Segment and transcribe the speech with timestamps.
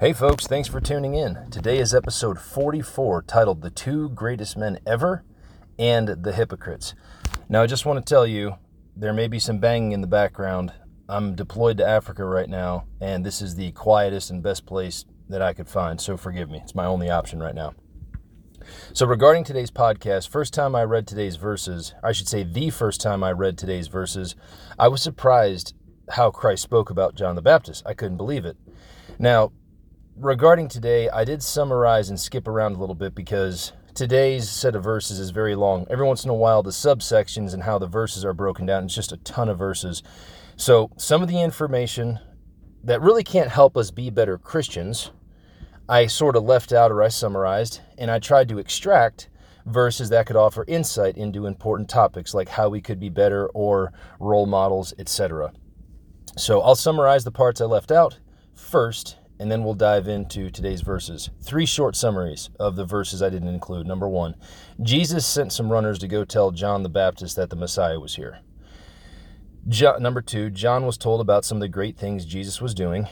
[0.00, 1.50] Hey, folks, thanks for tuning in.
[1.50, 5.24] Today is episode 44 titled The Two Greatest Men Ever
[5.76, 6.94] and The Hypocrites.
[7.48, 8.54] Now, I just want to tell you
[8.94, 10.72] there may be some banging in the background.
[11.08, 15.42] I'm deployed to Africa right now, and this is the quietest and best place that
[15.42, 16.60] I could find, so forgive me.
[16.62, 17.74] It's my only option right now.
[18.92, 23.00] So, regarding today's podcast, first time I read today's verses, I should say the first
[23.00, 24.36] time I read today's verses,
[24.78, 25.74] I was surprised
[26.10, 27.82] how Christ spoke about John the Baptist.
[27.84, 28.56] I couldn't believe it.
[29.18, 29.50] Now,
[30.20, 34.82] regarding today, I did summarize and skip around a little bit because today's set of
[34.82, 35.86] verses is very long.
[35.90, 38.94] Every once in a while, the subsections and how the verses are broken down, it's
[38.94, 40.02] just a ton of verses.
[40.56, 42.18] So, some of the information
[42.82, 45.10] that really can't help us be better Christians,
[45.88, 49.28] I sort of left out or I summarized, and I tried to extract
[49.66, 53.92] verses that could offer insight into important topics like how we could be better or
[54.18, 55.52] role models, etc.
[56.36, 58.18] So, I'll summarize the parts I left out
[58.54, 61.30] first and then we'll dive into today's verses.
[61.42, 63.86] Three short summaries of the verses I didn't include.
[63.86, 64.34] Number one,
[64.82, 68.40] Jesus sent some runners to go tell John the Baptist that the Messiah was here.
[69.68, 73.06] John, number two, John was told about some of the great things Jesus was doing.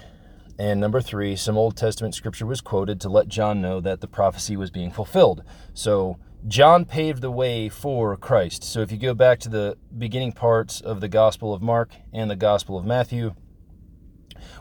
[0.58, 4.08] And number three, some Old Testament scripture was quoted to let John know that the
[4.08, 5.42] prophecy was being fulfilled.
[5.74, 6.16] So
[6.48, 8.64] John paved the way for Christ.
[8.64, 12.30] So if you go back to the beginning parts of the Gospel of Mark and
[12.30, 13.34] the Gospel of Matthew,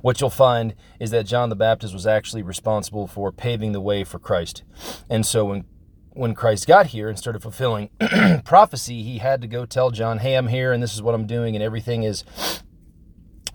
[0.01, 4.03] what you'll find is that John the Baptist was actually responsible for paving the way
[4.03, 4.63] for Christ.
[5.09, 5.65] And so when
[6.11, 7.89] when Christ got here and started fulfilling
[8.45, 11.27] prophecy, he had to go tell John, "Hey, I'm here and this is what I'm
[11.27, 12.23] doing and everything is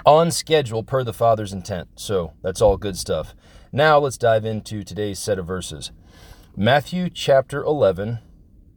[0.04, 3.34] on schedule per the Father's intent." So, that's all good stuff.
[3.72, 5.90] Now, let's dive into today's set of verses.
[6.56, 8.18] Matthew chapter 11,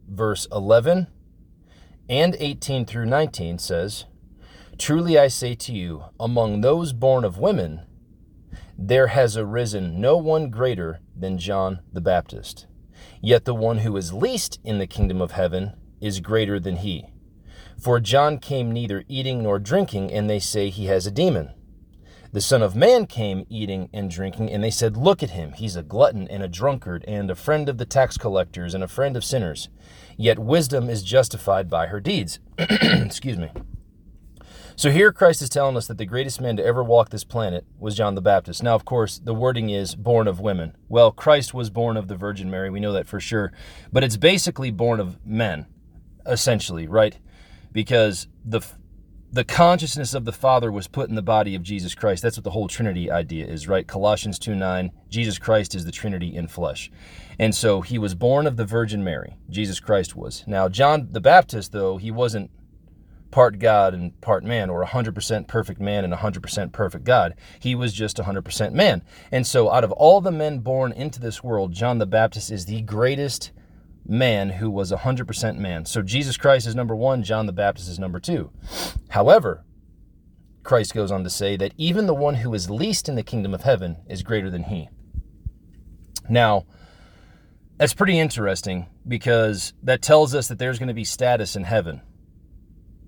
[0.08, 1.08] verse 11
[2.08, 4.04] and 18 through 19 says,
[4.78, 7.82] Truly I say to you, among those born of women,
[8.76, 12.66] there has arisen no one greater than John the Baptist.
[13.22, 17.06] Yet the one who is least in the kingdom of heaven is greater than he.
[17.80, 21.50] For John came neither eating nor drinking, and they say he has a demon.
[22.32, 25.76] The Son of Man came eating and drinking, and they said, Look at him, he's
[25.76, 29.16] a glutton and a drunkard, and a friend of the tax collectors, and a friend
[29.16, 29.68] of sinners.
[30.16, 32.40] Yet wisdom is justified by her deeds.
[32.58, 33.50] Excuse me.
[34.76, 37.64] So here Christ is telling us that the greatest man to ever walk this planet
[37.78, 38.60] was John the Baptist.
[38.60, 40.76] Now, of course, the wording is born of women.
[40.88, 42.70] Well, Christ was born of the Virgin Mary.
[42.70, 43.52] We know that for sure.
[43.92, 45.66] But it's basically born of men,
[46.26, 47.16] essentially, right?
[47.72, 48.62] Because the
[49.30, 52.22] the consciousness of the Father was put in the body of Jesus Christ.
[52.22, 53.84] That's what the whole Trinity idea is, right?
[53.84, 56.88] Colossians 2 9, Jesus Christ is the Trinity in flesh.
[57.38, 59.36] And so he was born of the Virgin Mary.
[59.50, 60.44] Jesus Christ was.
[60.46, 62.50] Now, John the Baptist, though, he wasn't
[63.34, 67.34] part God and part man, or 100% perfect man and 100% perfect God.
[67.58, 69.02] He was just 100% man.
[69.32, 72.66] And so, out of all the men born into this world, John the Baptist is
[72.66, 73.50] the greatest
[74.06, 75.84] man who was 100% man.
[75.84, 78.52] So, Jesus Christ is number one, John the Baptist is number two.
[79.08, 79.64] However,
[80.62, 83.52] Christ goes on to say that even the one who is least in the kingdom
[83.52, 84.88] of heaven is greater than he.
[86.28, 86.66] Now,
[87.78, 92.00] that's pretty interesting because that tells us that there's going to be status in heaven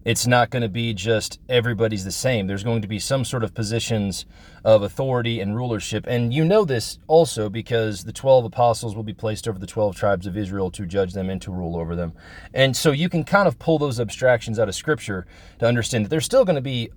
[0.07, 2.47] it's not going to be just everybody's the same.
[2.47, 4.25] There's going to be some sort of positions
[4.65, 6.05] of authority and rulership.
[6.07, 9.97] And you know this also because the 12 apostles will be placed over the 12
[9.97, 12.13] tribes of Israel to judge them and to rule over them.
[12.55, 15.27] And so you can kind of pull those abstractions out of scripture
[15.59, 16.89] to understand that there's still going to be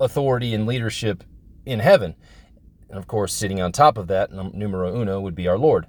[0.00, 1.22] authority and leadership
[1.64, 2.16] in heaven.
[2.88, 5.86] And of course, sitting on top of that, numero uno, would be our Lord.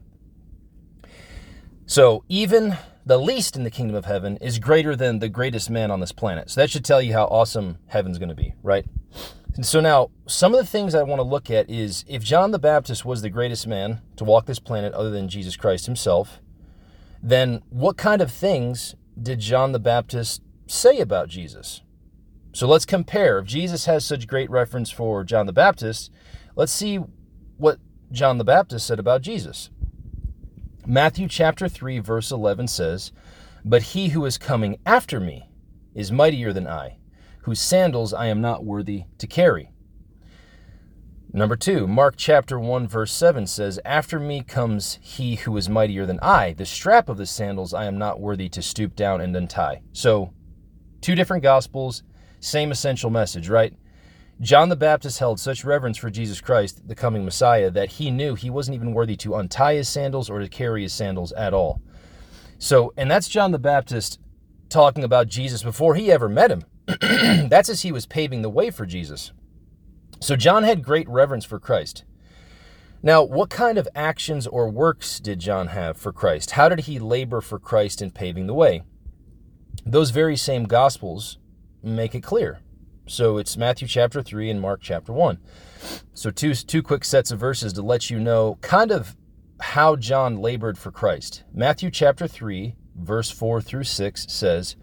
[1.87, 2.77] So even
[3.09, 6.11] the least in the kingdom of heaven is greater than the greatest man on this
[6.11, 6.51] planet.
[6.51, 8.85] So that should tell you how awesome heaven's going to be, right?
[9.55, 12.51] And so now, some of the things I want to look at is if John
[12.51, 16.39] the Baptist was the greatest man to walk this planet other than Jesus Christ himself,
[17.23, 21.81] then what kind of things did John the Baptist say about Jesus?
[22.53, 23.39] So let's compare.
[23.39, 26.11] If Jesus has such great reference for John the Baptist,
[26.55, 26.99] let's see
[27.57, 27.79] what
[28.11, 29.71] John the Baptist said about Jesus.
[30.85, 33.11] Matthew chapter 3 verse 11 says,
[33.65, 35.49] "But he who is coming after me
[35.93, 36.97] is mightier than I,
[37.41, 39.71] whose sandals I am not worthy to carry."
[41.31, 46.05] Number 2, Mark chapter 1 verse 7 says, "After me comes he who is mightier
[46.07, 49.35] than I, the strap of the sandals I am not worthy to stoop down and
[49.35, 50.33] untie." So,
[51.01, 52.01] two different gospels,
[52.39, 53.73] same essential message, right?
[54.41, 58.35] John the Baptist held such reverence for Jesus Christ, the coming Messiah, that he knew
[58.35, 61.81] he wasn't even worthy to untie his sandals or to carry his sandals at all.
[62.57, 64.17] So, and that's John the Baptist
[64.69, 66.63] talking about Jesus before he ever met him.
[67.49, 69.33] that's as he was paving the way for Jesus.
[70.21, 72.05] So, John had great reverence for Christ.
[73.03, 76.51] Now, what kind of actions or works did John have for Christ?
[76.51, 78.83] How did he labor for Christ in paving the way?
[79.85, 81.37] Those very same Gospels
[81.81, 82.59] make it clear.
[83.09, 85.39] So it's Matthew chapter 3 and Mark chapter 1.
[86.13, 89.17] So two two quick sets of verses to let you know kind of
[89.59, 91.43] how John labored for Christ.
[91.51, 94.75] Matthew chapter 3 verse 4 through 6 says,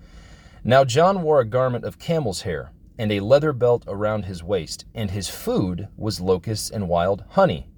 [0.65, 4.87] "Now John wore a garment of camel's hair and a leather belt around his waist,
[4.93, 7.69] and his food was locusts and wild honey."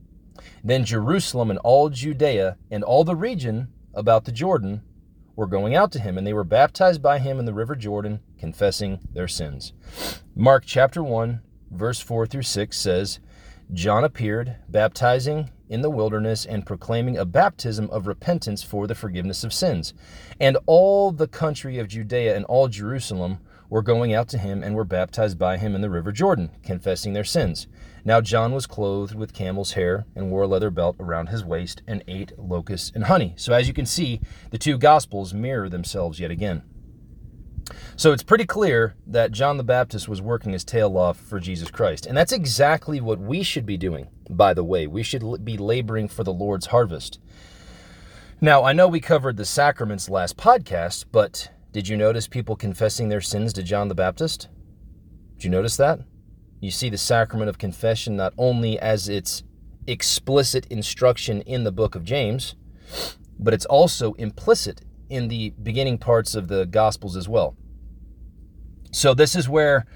[0.65, 4.81] Then Jerusalem and all Judea and all the region about the Jordan
[5.39, 8.19] were going out to him, and they were baptized by him in the river Jordan,
[8.41, 9.73] confessing their sins.
[10.35, 11.41] Mark chapter 1,
[11.71, 13.21] verse 4 through 6 says,
[13.73, 19.45] John appeared, baptizing in the wilderness and proclaiming a baptism of repentance for the forgiveness
[19.45, 19.95] of sins.
[20.41, 23.39] And all the country of Judea and all Jerusalem
[23.71, 27.13] were going out to him and were baptized by him in the river Jordan, confessing
[27.13, 27.69] their sins.
[28.09, 31.83] Now John was clothed with camel's hair and wore a leather belt around his waist
[31.87, 33.35] and ate locusts and honey.
[33.37, 36.63] So as you can see, the two gospels mirror themselves yet again.
[37.97, 41.71] So it's pretty clear that John the Baptist was working his tail off for Jesus
[41.71, 42.07] Christ.
[42.07, 44.87] And that's exactly what we should be doing, by the way.
[44.87, 47.21] We should be laboring for the Lord's harvest.
[48.41, 53.11] Now, I know we covered the sacraments last podcast, but did you notice people confessing
[53.11, 54.49] their sins to John the Baptist?
[55.37, 56.01] Did you notice that?
[56.61, 59.43] You see the sacrament of confession not only as its
[59.87, 62.57] explicit instruction in the book of James,
[63.39, 67.57] but it's also implicit in the beginning parts of the Gospels as well.
[68.91, 69.87] So, this is where,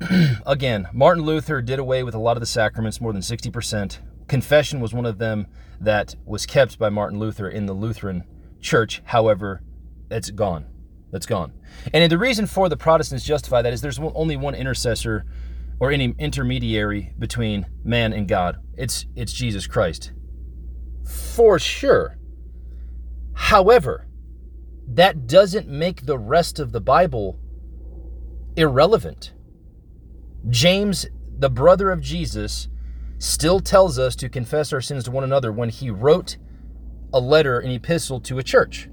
[0.46, 3.98] again, Martin Luther did away with a lot of the sacraments, more than 60%.
[4.26, 5.46] Confession was one of them
[5.80, 8.24] that was kept by Martin Luther in the Lutheran
[8.60, 9.02] church.
[9.04, 9.62] However,
[10.10, 10.66] it's gone.
[11.10, 11.52] That's gone.
[11.92, 15.24] And the reason for the Protestants justify that is there's only one intercessor
[15.80, 18.58] or any intermediary between man and God.
[18.76, 20.12] It's it's Jesus Christ.
[21.36, 22.18] For sure.
[23.34, 24.06] However,
[24.88, 27.38] that doesn't make the rest of the Bible
[28.56, 29.32] irrelevant.
[30.48, 31.06] James,
[31.38, 32.68] the brother of Jesus,
[33.18, 36.36] still tells us to confess our sins to one another when he wrote
[37.12, 38.88] a letter, an epistle to a church.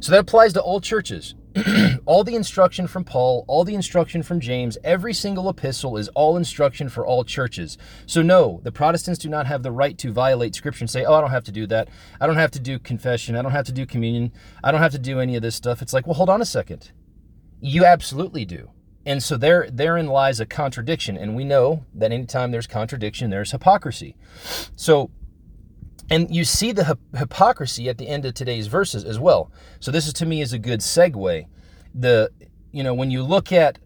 [0.00, 1.34] So that applies to all churches.
[2.06, 6.36] all the instruction from Paul, all the instruction from James, every single epistle is all
[6.36, 7.78] instruction for all churches.
[8.06, 11.14] So, no, the Protestants do not have the right to violate Scripture and say, oh,
[11.14, 11.88] I don't have to do that.
[12.20, 13.36] I don't have to do confession.
[13.36, 14.32] I don't have to do communion.
[14.62, 15.82] I don't have to do any of this stuff.
[15.82, 16.92] It's like, well, hold on a second.
[17.60, 18.70] You absolutely do.
[19.06, 21.16] And so there, therein lies a contradiction.
[21.16, 24.16] And we know that anytime there's contradiction, there's hypocrisy.
[24.76, 25.10] So,
[26.10, 29.52] and you see the hypocrisy at the end of today's verses as well.
[29.80, 31.46] So this is to me is a good segue.
[31.94, 32.30] The
[32.72, 33.78] you know when you look at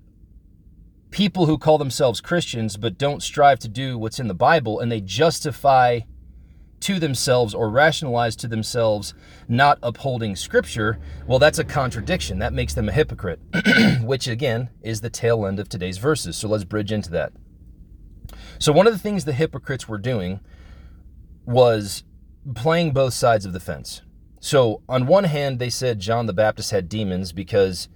[1.10, 4.90] people who call themselves Christians but don't strive to do what's in the Bible and
[4.90, 6.00] they justify
[6.80, 9.14] to themselves or rationalize to themselves
[9.46, 10.98] not upholding scripture,
[11.28, 12.40] well, that's a contradiction.
[12.40, 13.40] That makes them a hypocrite,
[14.02, 16.36] which again is the tail end of today's verses.
[16.36, 17.32] So let's bridge into that.
[18.58, 20.40] So, one of the things the hypocrites were doing
[21.44, 22.04] was
[22.54, 24.02] playing both sides of the fence.
[24.40, 27.88] So, on one hand, they said John the Baptist had demons because,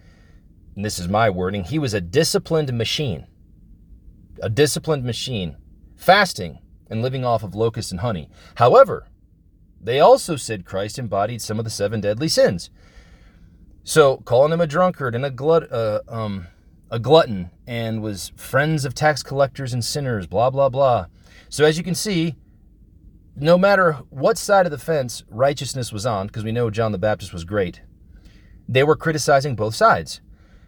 [0.76, 3.26] this is my wording, he was a disciplined machine.
[4.40, 5.56] A disciplined machine,
[5.96, 8.28] fasting and living off of locusts and honey.
[8.56, 9.08] However,
[9.80, 12.70] they also said Christ embodied some of the seven deadly sins.
[13.82, 16.46] So, calling him a drunkard and a, glut, uh, um,
[16.90, 21.06] a glutton and was friends of tax collectors and sinners, blah, blah, blah.
[21.48, 22.36] So, as you can see,
[23.36, 26.98] no matter what side of the fence righteousness was on, because we know John the
[26.98, 27.82] Baptist was great,
[28.68, 30.20] they were criticizing both sides.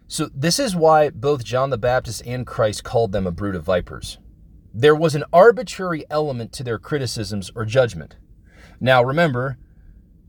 [0.07, 3.63] So, this is why both John the Baptist and Christ called them a brood of
[3.63, 4.17] vipers.
[4.73, 8.17] There was an arbitrary element to their criticisms or judgment.
[8.79, 9.57] Now, remember,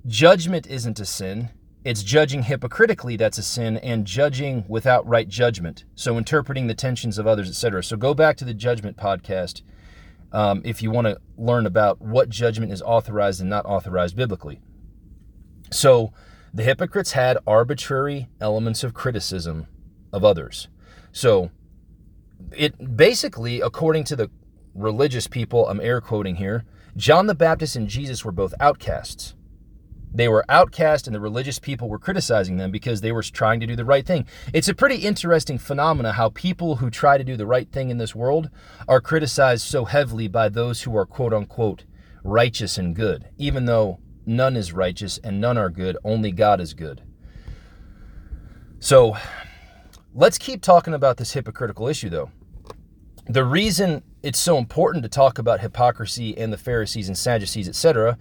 [0.07, 1.51] judgment isn't a sin.
[1.85, 5.85] It's judging hypocritically that's a sin, and judging without right judgment.
[5.95, 7.83] So, interpreting the tensions of others, etc.
[7.85, 9.63] So, go back to the judgment podcast
[10.33, 14.61] um, if you want to learn about what judgment is authorized and not authorized biblically.
[15.71, 16.13] So
[16.53, 19.67] the hypocrites had arbitrary elements of criticism
[20.13, 20.69] of others.
[21.13, 21.51] So
[22.57, 24.31] it basically, according to the
[24.75, 26.65] religious people, I'm air quoting here,
[26.97, 29.35] John the Baptist and Jesus were both outcasts.
[30.13, 33.67] They were outcast, and the religious people were criticizing them because they were trying to
[33.67, 34.27] do the right thing.
[34.53, 37.99] It's a pretty interesting phenomena how people who try to do the right thing in
[37.99, 38.51] this world
[38.89, 41.85] are criticized so heavily by those who are quote unquote
[42.25, 46.75] righteous and good, even though none is righteous and none are good, only God is
[46.75, 47.03] good.
[48.81, 49.17] So
[50.15, 52.31] let's keep talking about this hypocritical issue though.
[53.29, 58.19] the reason it's so important to talk about hypocrisy and the Pharisees and Sadducees, etc.,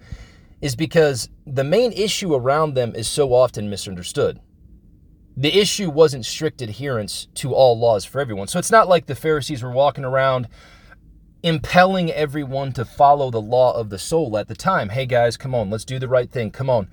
[0.60, 4.40] is because the main issue around them is so often misunderstood.
[5.36, 8.48] The issue wasn't strict adherence to all laws for everyone.
[8.48, 10.48] So it's not like the Pharisees were walking around
[11.42, 14.90] impelling everyone to follow the law of the soul at the time.
[14.90, 16.50] Hey guys, come on, let's do the right thing.
[16.50, 16.88] Come on.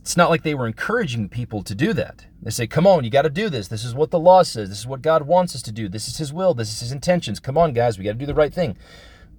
[0.00, 2.26] It's not like they were encouraging people to do that.
[2.40, 3.66] They say, come on, you got to do this.
[3.66, 4.68] This is what the law says.
[4.68, 5.88] This is what God wants us to do.
[5.88, 6.54] This is His will.
[6.54, 7.40] This is His intentions.
[7.40, 8.78] Come on, guys, we got to do the right thing.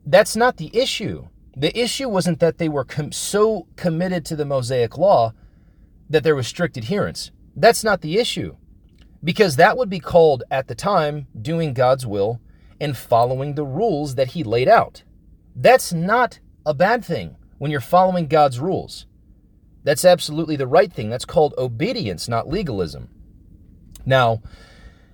[0.06, 1.30] That's not the issue.
[1.60, 5.34] The issue wasn't that they were com- so committed to the Mosaic law
[6.08, 7.32] that there was strict adherence.
[7.56, 8.58] That's not the issue.
[9.24, 12.40] Because that would be called, at the time, doing God's will
[12.80, 15.04] and following the rules that He laid out.
[15.56, 19.08] That's not a bad thing when you're following God's rules.
[19.84, 21.10] That's absolutely the right thing.
[21.10, 23.10] That's called obedience, not legalism.
[24.06, 24.44] Now,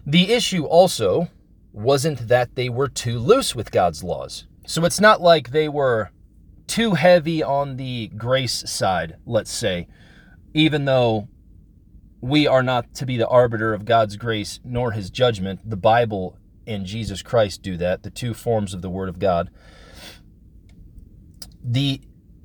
[0.06, 1.30] the issue also
[1.72, 4.46] wasn't that they were too loose with God's laws.
[4.68, 6.12] So it's not like they were
[6.68, 9.88] too heavy on the grace side, let's say,
[10.54, 11.28] even though
[12.24, 15.70] we are not to be the arbiter of God's grace nor his judgment.
[15.70, 19.50] The Bible and Jesus Christ do that, the two forms of the Word of God.
[21.62, 22.00] The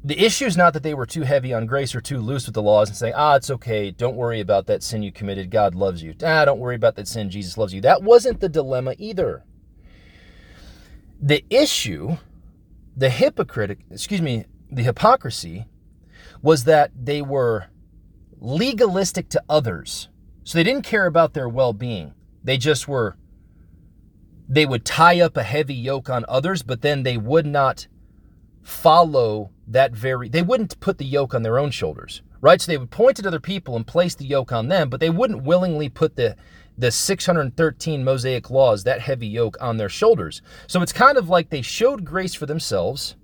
[0.05, 2.55] the issue is not that they were too heavy on grace or too loose with
[2.55, 3.91] the laws and saying, ah, it's okay.
[3.91, 5.51] Don't worry about that sin you committed.
[5.51, 6.15] God loves you.
[6.25, 7.31] Ah, don't worry about that sin.
[7.31, 7.81] Jesus loves you.
[7.81, 9.45] That wasn't the dilemma either.
[11.21, 12.17] The issue,
[12.99, 15.67] the hypocrite, excuse me, the hypocrisy
[16.43, 17.67] was that they were
[18.41, 20.09] legalistic to others.
[20.43, 22.13] So they didn't care about their well being.
[22.43, 23.17] They just were,
[24.49, 27.87] they would tie up a heavy yoke on others, but then they would not
[28.63, 32.77] follow that very they wouldn't put the yoke on their own shoulders right so they
[32.77, 35.89] would point at other people and place the yoke on them but they wouldn't willingly
[35.89, 36.37] put the
[36.79, 40.41] the 613 mosaic laws that heavy yoke on their shoulders.
[40.67, 43.17] So it's kind of like they showed grace for themselves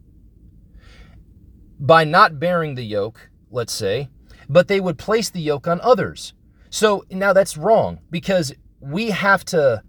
[1.79, 4.09] by not bearing the yoke let's say
[4.49, 6.35] but they would place the yoke on others.
[6.71, 9.83] So now that's wrong because we have to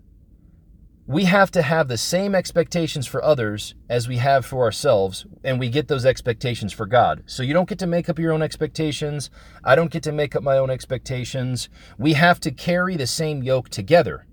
[1.08, 5.60] we have to have the same expectations for others as we have for ourselves, and
[5.60, 7.22] we get those expectations for God.
[7.28, 9.30] So you don't get to make up your own expectations.
[9.64, 11.70] I don't get to make up my own expectations.
[12.00, 14.26] We have to carry the same yoke together.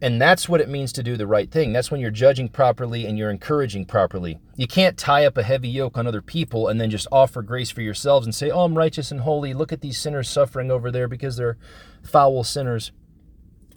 [0.00, 1.72] And that's what it means to do the right thing.
[1.72, 4.38] That's when you're judging properly and you're encouraging properly.
[4.54, 7.70] You can't tie up a heavy yoke on other people and then just offer grace
[7.70, 9.52] for yourselves and say, Oh, I'm righteous and holy.
[9.52, 11.58] Look at these sinners suffering over there because they're
[12.02, 12.92] foul sinners.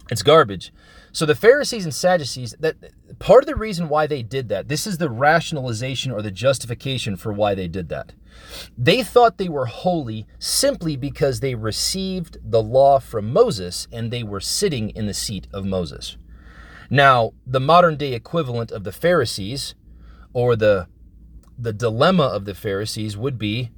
[0.10, 0.74] It's garbage.
[1.13, 2.77] So the Pharisees and Sadducees, that
[3.20, 7.17] part of the reason why they did that, this is the rationalization or the justification
[7.17, 8.13] for why they did that.
[8.77, 14.24] They thought they were holy simply because they received the law from Moses and they
[14.24, 16.17] were sitting in the seat of Moses.
[16.89, 19.75] Now, the modern day equivalent of the Pharisees
[20.34, 20.88] or the
[21.58, 23.70] the dilemma of the Pharisees would be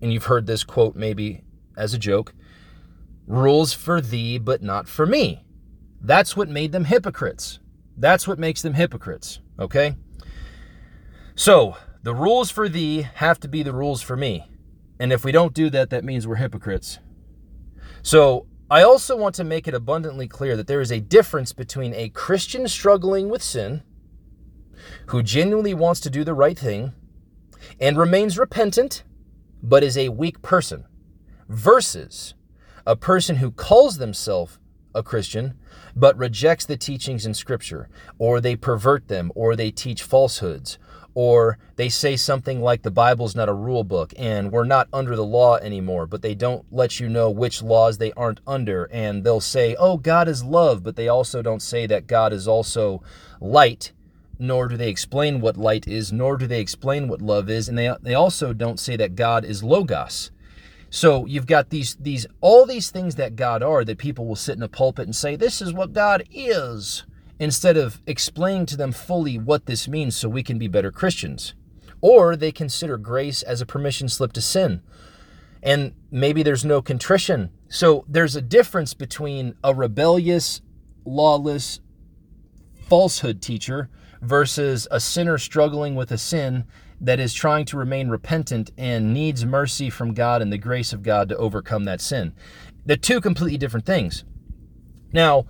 [0.00, 1.42] and you've heard this quote maybe
[1.76, 2.34] as a joke,
[3.32, 5.42] rules for thee but not for me.
[6.02, 7.60] That's what made them hypocrites.
[7.96, 9.96] That's what makes them hypocrites, okay?
[11.34, 14.50] So, the rules for thee have to be the rules for me.
[15.00, 16.98] And if we don't do that, that means we're hypocrites.
[18.02, 21.94] So, I also want to make it abundantly clear that there is a difference between
[21.94, 23.82] a Christian struggling with sin,
[25.06, 26.92] who genuinely wants to do the right thing
[27.80, 29.04] and remains repentant,
[29.62, 30.84] but is a weak person,
[31.48, 32.34] versus
[32.86, 34.58] a person who calls themselves
[34.94, 35.54] a Christian,
[35.96, 40.78] but rejects the teachings in Scripture, or they pervert them, or they teach falsehoods,
[41.14, 45.14] or they say something like the Bible's not a rule book and we're not under
[45.14, 48.84] the law anymore, but they don't let you know which laws they aren't under.
[48.84, 52.48] And they'll say, oh, God is love, but they also don't say that God is
[52.48, 53.02] also
[53.40, 53.92] light,
[54.38, 57.68] nor do they explain what light is, nor do they explain what love is.
[57.68, 60.30] And they, they also don't say that God is logos.
[60.94, 64.58] So you've got these these all these things that God are that people will sit
[64.58, 67.04] in a pulpit and say this is what God is
[67.38, 71.54] instead of explaining to them fully what this means so we can be better Christians.
[72.02, 74.82] Or they consider grace as a permission slip to sin.
[75.62, 77.48] And maybe there's no contrition.
[77.68, 80.60] So there's a difference between a rebellious,
[81.06, 81.80] lawless,
[82.86, 83.88] falsehood teacher
[84.20, 86.64] versus a sinner struggling with a sin
[87.02, 91.02] that is trying to remain repentant and needs mercy from God and the grace of
[91.02, 92.32] God to overcome that sin.
[92.86, 94.24] The two completely different things.
[95.12, 95.46] Now,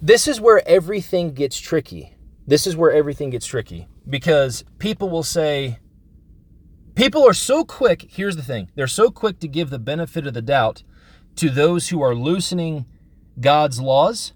[0.00, 2.16] this is where everything gets tricky.
[2.46, 5.78] This is where everything gets tricky because people will say,
[6.94, 8.06] people are so quick.
[8.10, 10.82] Here's the thing they're so quick to give the benefit of the doubt
[11.36, 12.86] to those who are loosening
[13.38, 14.32] God's laws,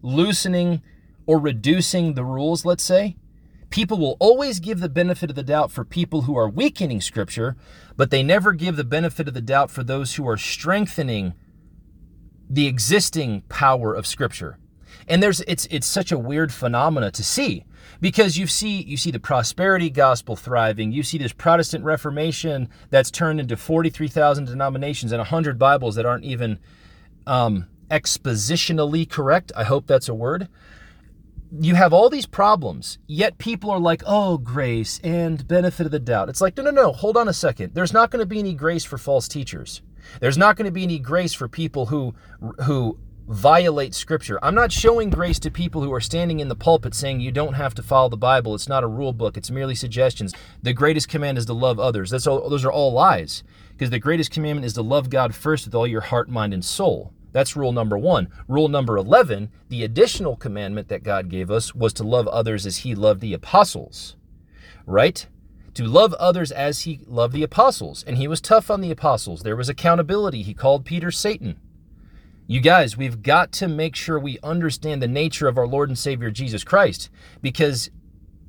[0.00, 0.82] loosening
[1.26, 3.16] or reducing the rules, let's say,
[3.72, 7.56] people will always give the benefit of the doubt for people who are weakening Scripture,
[7.96, 11.32] but they never give the benefit of the doubt for those who are strengthening
[12.48, 14.58] the existing power of Scripture.
[15.08, 17.64] And there's it's it's such a weird phenomena to see
[18.00, 23.10] because you see you see the prosperity gospel thriving, you see this Protestant Reformation that's
[23.10, 26.58] turned into 43,000 denominations and 100 Bibles that aren't even
[27.26, 29.50] um, expositionally correct.
[29.56, 30.48] I hope that's a word
[31.60, 35.98] you have all these problems, yet people are like, oh, grace and benefit of the
[35.98, 36.28] doubt.
[36.28, 37.74] It's like, no, no, no, hold on a second.
[37.74, 39.82] There's not going to be any grace for false teachers.
[40.20, 42.14] There's not going to be any grace for people who
[42.64, 44.38] who violate scripture.
[44.42, 47.54] I'm not showing grace to people who are standing in the pulpit saying you don't
[47.54, 48.54] have to follow the Bible.
[48.54, 49.36] It's not a rule book.
[49.36, 50.34] It's merely suggestions.
[50.62, 52.10] The greatest command is to love others.
[52.10, 53.44] That's all those are all lies.
[53.70, 56.64] Because the greatest commandment is to love God first with all your heart, mind, and
[56.64, 57.12] soul.
[57.32, 58.28] That's rule number one.
[58.46, 62.78] Rule number 11, the additional commandment that God gave us was to love others as
[62.78, 64.16] he loved the apostles,
[64.86, 65.26] right?
[65.74, 68.04] To love others as he loved the apostles.
[68.06, 69.42] And he was tough on the apostles.
[69.42, 70.42] There was accountability.
[70.42, 71.58] He called Peter Satan.
[72.46, 75.98] You guys, we've got to make sure we understand the nature of our Lord and
[75.98, 77.08] Savior Jesus Christ
[77.40, 77.88] because,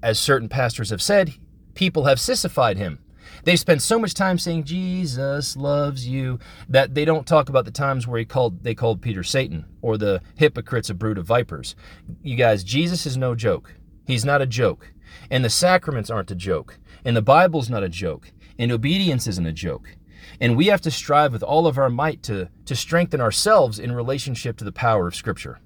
[0.01, 1.35] as certain pastors have said,
[1.75, 2.99] people have sissified him.
[3.43, 7.71] They spend so much time saying Jesus loves you that they don't talk about the
[7.71, 11.75] times where he called they called Peter Satan or the hypocrites a brood of vipers.
[12.21, 13.75] You guys, Jesus is no joke.
[14.07, 14.93] He's not a joke.
[15.29, 16.79] And the sacraments aren't a joke.
[17.03, 18.31] And the Bible's not a joke.
[18.57, 19.97] And obedience isn't a joke.
[20.39, 23.91] And we have to strive with all of our might to, to strengthen ourselves in
[23.91, 25.59] relationship to the power of Scripture.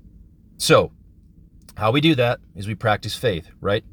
[0.58, 0.92] So,
[1.78, 3.84] how we do that is we practice faith, right?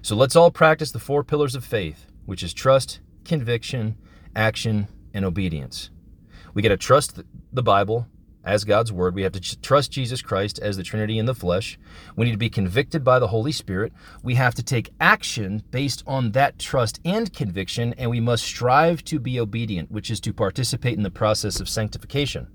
[0.00, 3.96] So let's all practice the four pillars of faith, which is trust, conviction,
[4.34, 5.90] action, and obedience.
[6.54, 7.20] We got to trust
[7.52, 8.06] the Bible
[8.46, 9.14] as God's word.
[9.14, 11.78] We have to trust Jesus Christ as the Trinity in the flesh.
[12.14, 13.92] We need to be convicted by the Holy Spirit.
[14.22, 19.04] We have to take action based on that trust and conviction, and we must strive
[19.04, 22.46] to be obedient, which is to participate in the process of sanctification.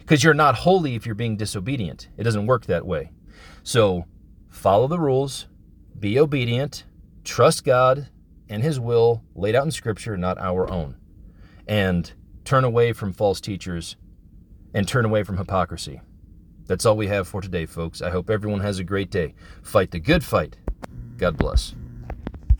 [0.00, 2.08] Because you're not holy if you're being disobedient.
[2.16, 3.12] It doesn't work that way.
[3.62, 4.06] So
[4.48, 5.46] follow the rules,
[6.00, 6.84] be obedient,
[7.22, 8.08] trust God,
[8.48, 10.96] and his will laid out in Scripture, not our own.
[11.66, 12.12] And
[12.44, 13.96] turn away from false teachers
[14.74, 16.00] and turn away from hypocrisy.
[16.66, 18.02] That's all we have for today, folks.
[18.02, 19.34] I hope everyone has a great day.
[19.62, 20.56] Fight the good fight.
[21.16, 21.74] God bless.